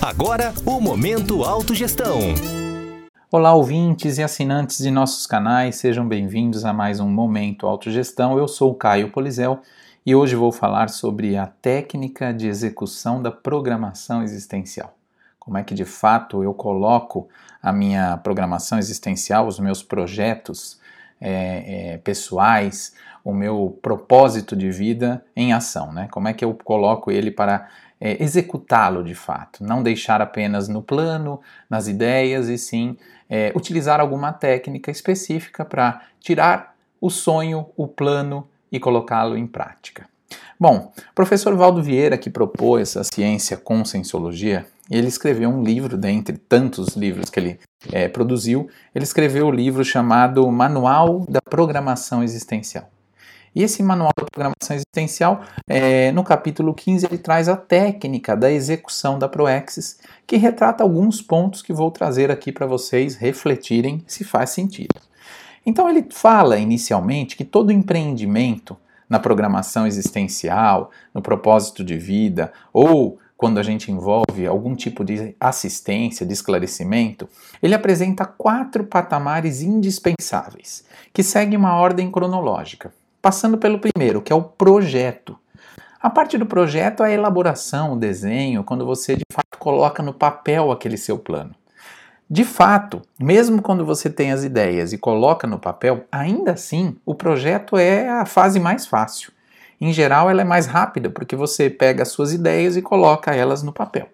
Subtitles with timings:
[0.00, 2.18] Agora, o Momento Autogestão.
[3.30, 8.38] Olá, ouvintes e assinantes de nossos canais, sejam bem-vindos a mais um Momento Autogestão.
[8.38, 9.60] Eu sou o Caio Polizel
[10.04, 14.94] e hoje vou falar sobre a técnica de execução da programação existencial.
[15.38, 17.28] Como é que de fato eu coloco
[17.62, 20.78] a minha programação existencial, os meus projetos
[21.20, 22.94] é, é, pessoais,
[23.24, 26.06] o meu propósito de vida em ação, né?
[26.10, 27.68] Como é que eu coloco ele para
[28.00, 32.96] é, executá-lo de fato, não deixar apenas no plano, nas ideias, e sim
[33.28, 40.06] é, utilizar alguma técnica específica para tirar o sonho, o plano e colocá-lo em prática.
[40.58, 43.84] Bom, o professor Valdo Vieira, que propôs a ciência com
[44.90, 47.58] ele escreveu um livro, dentre tantos livros que ele
[47.92, 52.93] é, produziu, ele escreveu o um livro chamado Manual da Programação Existencial.
[53.54, 58.50] E esse manual da programação existencial, é, no capítulo 15, ele traz a técnica da
[58.50, 64.24] execução da Proexis, que retrata alguns pontos que vou trazer aqui para vocês refletirem se
[64.24, 65.00] faz sentido.
[65.64, 68.76] Então ele fala inicialmente que todo empreendimento
[69.08, 75.36] na programação existencial, no propósito de vida ou quando a gente envolve algum tipo de
[75.38, 77.28] assistência, de esclarecimento,
[77.62, 82.92] ele apresenta quatro patamares indispensáveis, que seguem uma ordem cronológica
[83.24, 85.34] passando pelo primeiro, que é o projeto.
[85.98, 90.12] A parte do projeto é a elaboração, o desenho, quando você de fato coloca no
[90.12, 91.54] papel aquele seu plano.
[92.28, 97.14] De fato, mesmo quando você tem as ideias e coloca no papel, ainda assim o
[97.14, 99.32] projeto é a fase mais fácil.
[99.80, 103.62] Em geral, ela é mais rápida porque você pega as suas ideias e coloca elas
[103.62, 104.06] no papel.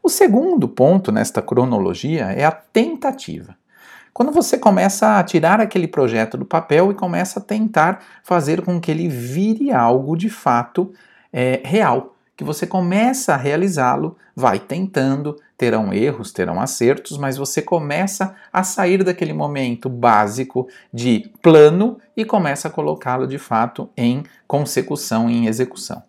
[0.00, 3.56] O segundo ponto nesta cronologia é a tentativa.
[4.18, 8.80] Quando você começa a tirar aquele projeto do papel e começa a tentar fazer com
[8.80, 10.92] que ele vire algo de fato
[11.32, 17.62] é, real, que você começa a realizá-lo, vai tentando, terão erros, terão acertos, mas você
[17.62, 24.24] começa a sair daquele momento básico de plano e começa a colocá-lo de fato em
[24.48, 26.02] consecução, em execução.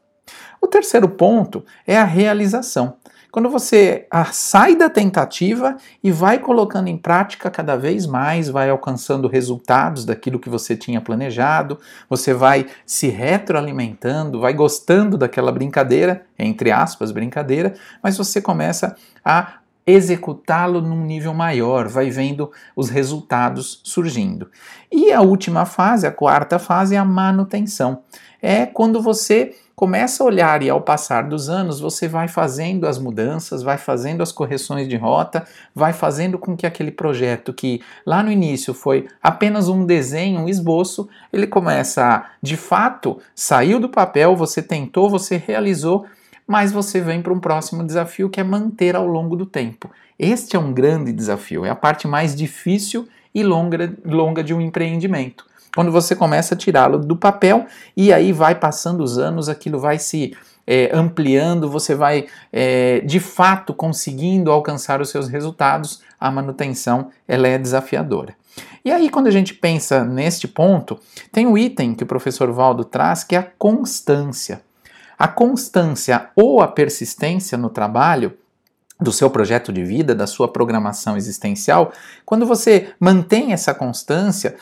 [0.59, 2.95] O terceiro ponto é a realização.
[3.31, 8.69] Quando você ah, sai da tentativa e vai colocando em prática cada vez mais, vai
[8.69, 11.77] alcançando resultados daquilo que você tinha planejado,
[12.09, 19.59] você vai se retroalimentando, vai gostando daquela brincadeira, entre aspas, brincadeira, mas você começa a
[19.89, 24.49] executá-lo num nível maior, vai vendo os resultados surgindo.
[24.91, 28.03] E a última fase, a quarta fase, é a manutenção.
[28.41, 32.99] É quando você começa a olhar e ao passar dos anos você vai fazendo as
[32.99, 38.21] mudanças, vai fazendo as correções de rota, vai fazendo com que aquele projeto que lá
[38.21, 43.87] no início foi apenas um desenho, um esboço, ele começa a, de fato, saiu do
[43.87, 46.05] papel, você tentou, você realizou,
[46.49, 49.87] mas você vem para um próximo desafio que é manter ao longo do tempo.
[50.17, 54.59] Este é um grande desafio, é a parte mais difícil e longa, longa de um
[54.59, 55.45] empreendimento.
[55.75, 59.99] Quando você começa a tirá-lo do papel e aí vai passando os anos, aquilo vai
[59.99, 67.11] se é, ampliando, você vai é, de fato conseguindo alcançar os seus resultados, a manutenção
[67.27, 68.35] ela é desafiadora.
[68.83, 70.99] E aí, quando a gente pensa neste ponto,
[71.31, 74.67] tem o um item que o professor Valdo traz que é a constância.
[75.19, 78.37] A constância ou a persistência no trabalho
[78.97, 81.91] do seu projeto de vida, da sua programação existencial,
[82.25, 84.55] quando você mantém essa constância,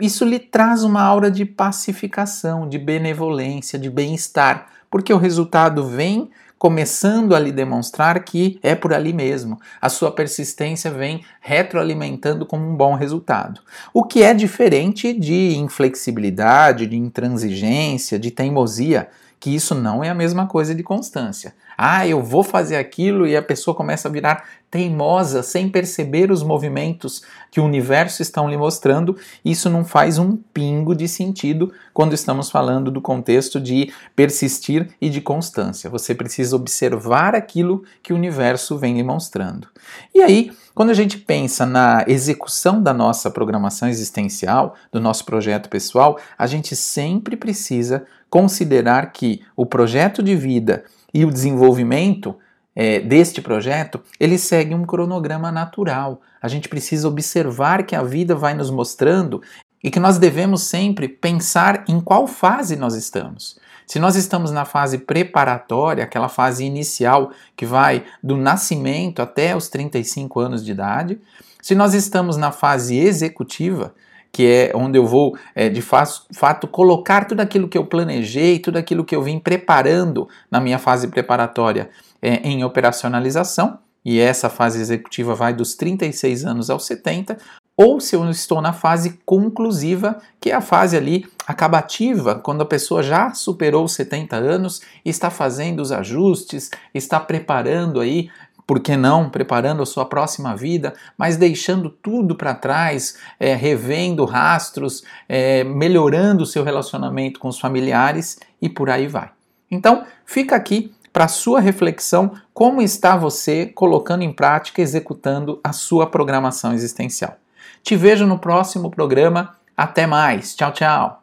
[0.00, 6.30] isso lhe traz uma aura de pacificação, de benevolência, de bem-estar, porque o resultado vem
[6.58, 9.60] começando a lhe demonstrar que é por ali mesmo.
[9.80, 13.60] A sua persistência vem retroalimentando como um bom resultado.
[13.92, 19.08] O que é diferente de inflexibilidade, de intransigência, de teimosia,
[19.42, 21.52] que isso não é a mesma coisa de constância.
[21.76, 26.44] Ah, eu vou fazer aquilo e a pessoa começa a virar teimosa sem perceber os
[26.44, 29.16] movimentos que o universo estão lhe mostrando.
[29.44, 35.10] Isso não faz um pingo de sentido quando estamos falando do contexto de persistir e
[35.10, 35.90] de constância.
[35.90, 39.66] Você precisa observar aquilo que o universo vem lhe mostrando.
[40.14, 45.68] E aí, quando a gente pensa na execução da nossa programação existencial, do nosso projeto
[45.68, 52.34] pessoal, a gente sempre precisa considerar que o projeto de vida e o desenvolvimento
[52.74, 56.22] é, deste projeto, ele segue um cronograma natural.
[56.40, 59.42] A gente precisa observar que a vida vai nos mostrando
[59.84, 63.58] e que nós devemos sempre pensar em qual fase nós estamos.
[63.86, 69.68] Se nós estamos na fase preparatória, aquela fase inicial que vai do nascimento até os
[69.68, 71.20] 35 anos de idade,
[71.60, 73.92] se nós estamos na fase executiva,
[74.32, 78.78] que é onde eu vou, é, de fato, colocar tudo aquilo que eu planejei, tudo
[78.78, 81.90] aquilo que eu vim preparando na minha fase preparatória
[82.22, 87.36] é, em operacionalização, e essa fase executiva vai dos 36 anos aos 70,
[87.76, 92.66] ou se eu estou na fase conclusiva, que é a fase ali acabativa, quando a
[92.66, 98.28] pessoa já superou os 70 anos, está fazendo os ajustes, está preparando aí
[98.66, 104.24] por que não, preparando a sua próxima vida, mas deixando tudo para trás, é, revendo
[104.24, 109.30] rastros, é, melhorando o seu relacionamento com os familiares e por aí vai.
[109.70, 116.06] Então, fica aqui para sua reflexão como está você colocando em prática, executando a sua
[116.06, 117.36] programação existencial.
[117.82, 119.56] Te vejo no próximo programa.
[119.76, 120.54] Até mais.
[120.54, 121.22] Tchau, tchau.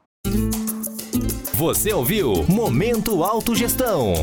[1.53, 4.13] Você ouviu Momento Autogestão.